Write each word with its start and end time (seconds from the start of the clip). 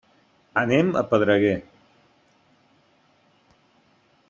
Anem 0.61 0.87
a 1.01 1.03
Pedreguer. 1.11 1.53